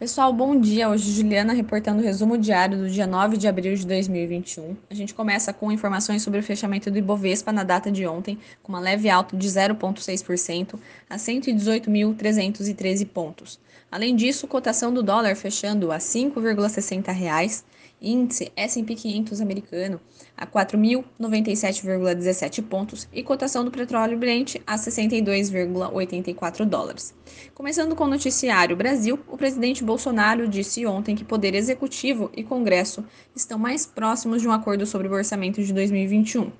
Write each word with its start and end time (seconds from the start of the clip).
Pessoal, 0.00 0.32
bom 0.32 0.58
dia. 0.58 0.88
Hoje 0.88 1.12
Juliana 1.12 1.52
reportando 1.52 2.00
o 2.00 2.02
resumo 2.02 2.38
diário 2.38 2.78
do 2.78 2.88
dia 2.88 3.06
9 3.06 3.36
de 3.36 3.46
abril 3.46 3.76
de 3.76 3.86
2021. 3.86 4.74
A 4.88 4.94
gente 4.94 5.12
começa 5.12 5.52
com 5.52 5.70
informações 5.70 6.22
sobre 6.22 6.40
o 6.40 6.42
fechamento 6.42 6.90
do 6.90 6.96
Ibovespa 6.96 7.52
na 7.52 7.62
data 7.62 7.92
de 7.92 8.06
ontem, 8.06 8.38
com 8.62 8.72
uma 8.72 8.80
leve 8.80 9.10
alta 9.10 9.36
de 9.36 9.46
0,6% 9.46 10.78
a 11.10 11.16
118.313 11.16 13.06
pontos. 13.08 13.60
Além 13.92 14.16
disso, 14.16 14.48
cotação 14.48 14.90
do 14.90 15.02
dólar 15.02 15.36
fechando 15.36 15.92
a 15.92 15.98
5,60 15.98 17.12
reais 17.12 17.62
índice 18.00 18.50
S&P 18.56 18.94
500 18.94 19.40
americano 19.40 20.00
a 20.36 20.46
4.097,17 20.46 22.62
pontos 22.62 23.08
e 23.12 23.22
cotação 23.22 23.64
do 23.64 23.70
petróleo 23.70 24.18
Brent 24.18 24.56
a 24.66 24.76
62,84 24.76 26.64
dólares. 26.64 27.14
Começando 27.54 27.94
com 27.94 28.04
o 28.04 28.08
noticiário 28.08 28.76
Brasil, 28.76 29.18
o 29.28 29.36
presidente 29.36 29.84
Bolsonaro 29.84 30.48
disse 30.48 30.86
ontem 30.86 31.14
que 31.14 31.24
Poder 31.24 31.54
Executivo 31.54 32.30
e 32.34 32.42
Congresso 32.42 33.04
estão 33.36 33.58
mais 33.58 33.84
próximos 33.86 34.40
de 34.40 34.48
um 34.48 34.52
acordo 34.52 34.86
sobre 34.86 35.08
o 35.08 35.12
orçamento 35.12 35.62
de 35.62 35.70
2021. 35.72 36.50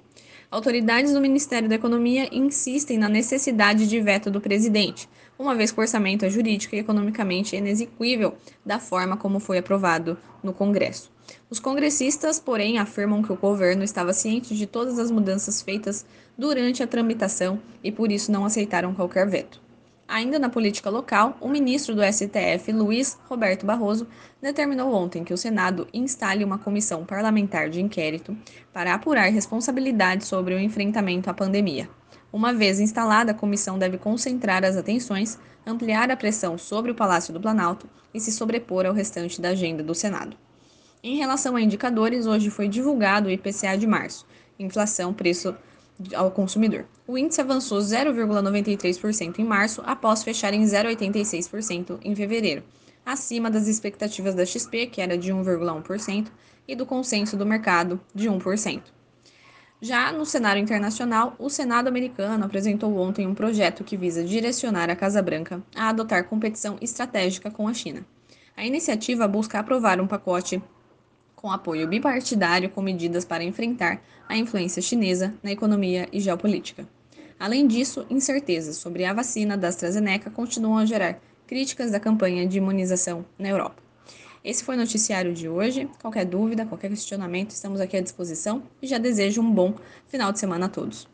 Autoridades 0.50 1.12
do 1.12 1.20
Ministério 1.20 1.68
da 1.68 1.76
Economia 1.76 2.28
insistem 2.32 2.98
na 2.98 3.08
necessidade 3.08 3.86
de 3.86 4.00
veto 4.00 4.32
do 4.32 4.40
presidente, 4.40 5.08
uma 5.38 5.54
vez 5.54 5.70
que 5.70 5.78
o 5.78 5.80
orçamento 5.80 6.24
é 6.24 6.28
jurídico 6.28 6.74
e 6.74 6.80
economicamente 6.80 7.54
inexequível 7.54 8.34
da 8.66 8.80
forma 8.80 9.16
como 9.16 9.38
foi 9.38 9.58
aprovado 9.58 10.18
no 10.42 10.52
Congresso. 10.52 11.08
Os 11.48 11.60
congressistas, 11.60 12.40
porém, 12.40 12.78
afirmam 12.78 13.22
que 13.22 13.32
o 13.32 13.36
governo 13.36 13.84
estava 13.84 14.12
ciente 14.12 14.56
de 14.56 14.66
todas 14.66 14.98
as 14.98 15.08
mudanças 15.08 15.62
feitas 15.62 16.04
durante 16.36 16.82
a 16.82 16.86
tramitação 16.86 17.60
e 17.84 17.92
por 17.92 18.10
isso 18.10 18.32
não 18.32 18.44
aceitaram 18.44 18.92
qualquer 18.92 19.28
veto. 19.28 19.60
Ainda 20.10 20.40
na 20.40 20.48
política 20.48 20.90
local, 20.90 21.36
o 21.40 21.48
ministro 21.48 21.94
do 21.94 22.02
STF, 22.02 22.72
Luiz 22.72 23.16
Roberto 23.28 23.64
Barroso, 23.64 24.08
determinou 24.42 24.92
ontem 24.92 25.22
que 25.22 25.32
o 25.32 25.38
Senado 25.38 25.86
instale 25.94 26.42
uma 26.42 26.58
comissão 26.58 27.06
parlamentar 27.06 27.70
de 27.70 27.80
inquérito 27.80 28.36
para 28.72 28.92
apurar 28.92 29.30
responsabilidades 29.30 30.26
sobre 30.26 30.52
o 30.52 30.58
enfrentamento 30.58 31.30
à 31.30 31.32
pandemia. 31.32 31.88
Uma 32.32 32.52
vez 32.52 32.80
instalada, 32.80 33.30
a 33.30 33.34
comissão 33.36 33.78
deve 33.78 33.98
concentrar 33.98 34.64
as 34.64 34.76
atenções, 34.76 35.38
ampliar 35.64 36.10
a 36.10 36.16
pressão 36.16 36.58
sobre 36.58 36.90
o 36.90 36.94
Palácio 36.96 37.32
do 37.32 37.40
Planalto 37.40 37.88
e 38.12 38.18
se 38.18 38.32
sobrepor 38.32 38.86
ao 38.86 38.92
restante 38.92 39.40
da 39.40 39.50
agenda 39.50 39.80
do 39.80 39.94
Senado. 39.94 40.36
Em 41.04 41.18
relação 41.18 41.54
a 41.54 41.62
indicadores, 41.62 42.26
hoje 42.26 42.50
foi 42.50 42.66
divulgado 42.66 43.28
o 43.28 43.30
IPCA 43.30 43.78
de 43.78 43.86
março, 43.86 44.26
inflação, 44.58 45.14
preço 45.14 45.54
ao 46.14 46.30
consumidor. 46.30 46.86
O 47.06 47.18
índice 47.18 47.40
avançou 47.40 47.78
0,93% 47.78 49.38
em 49.38 49.44
março, 49.44 49.82
após 49.84 50.22
fechar 50.22 50.54
em 50.54 50.62
0,86% 50.62 51.98
em 52.02 52.14
fevereiro, 52.14 52.62
acima 53.04 53.50
das 53.50 53.66
expectativas 53.66 54.34
da 54.34 54.44
XP, 54.44 54.86
que 54.86 55.00
era 55.00 55.18
de 55.18 55.32
1,1%, 55.32 56.28
e 56.66 56.76
do 56.76 56.86
consenso 56.86 57.36
do 57.36 57.44
mercado, 57.44 58.00
de 58.14 58.28
1%. 58.28 58.82
Já 59.82 60.12
no 60.12 60.26
cenário 60.26 60.62
internacional, 60.62 61.34
o 61.38 61.48
Senado 61.48 61.88
americano 61.88 62.44
apresentou 62.44 62.96
ontem 62.98 63.26
um 63.26 63.34
projeto 63.34 63.82
que 63.82 63.96
visa 63.96 64.22
direcionar 64.22 64.90
a 64.90 64.94
Casa 64.94 65.22
Branca 65.22 65.62
a 65.74 65.88
adotar 65.88 66.28
competição 66.28 66.76
estratégica 66.82 67.50
com 67.50 67.66
a 67.66 67.72
China. 67.72 68.04
A 68.54 68.66
iniciativa 68.66 69.26
busca 69.26 69.58
aprovar 69.58 69.98
um 69.98 70.06
pacote 70.06 70.62
com 71.40 71.50
apoio 71.50 71.88
bipartidário 71.88 72.68
com 72.68 72.82
medidas 72.82 73.24
para 73.24 73.42
enfrentar 73.42 74.02
a 74.28 74.36
influência 74.36 74.82
chinesa 74.82 75.32
na 75.42 75.50
economia 75.50 76.06
e 76.12 76.20
geopolítica. 76.20 76.86
Além 77.38 77.66
disso, 77.66 78.04
incertezas 78.10 78.76
sobre 78.76 79.06
a 79.06 79.14
vacina 79.14 79.56
da 79.56 79.68
AstraZeneca 79.68 80.30
continuam 80.30 80.76
a 80.76 80.84
gerar 80.84 81.18
críticas 81.46 81.90
da 81.90 81.98
campanha 81.98 82.46
de 82.46 82.58
imunização 82.58 83.24
na 83.38 83.48
Europa. 83.48 83.82
Esse 84.44 84.62
foi 84.62 84.74
o 84.74 84.78
noticiário 84.78 85.32
de 85.32 85.48
hoje. 85.48 85.88
Qualquer 86.00 86.26
dúvida, 86.26 86.66
qualquer 86.66 86.90
questionamento, 86.90 87.50
estamos 87.50 87.80
aqui 87.80 87.96
à 87.96 88.00
disposição 88.02 88.62
e 88.82 88.86
já 88.86 88.98
desejo 88.98 89.40
um 89.40 89.50
bom 89.50 89.74
final 90.08 90.32
de 90.32 90.38
semana 90.38 90.66
a 90.66 90.68
todos. 90.68 91.08